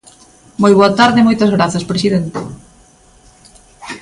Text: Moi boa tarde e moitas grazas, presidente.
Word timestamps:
Moi 0.61 0.71
boa 0.79 0.91
tarde 0.99 1.17
e 1.21 1.27
moitas 1.27 1.53
grazas, 1.55 1.87
presidente. 1.91 2.39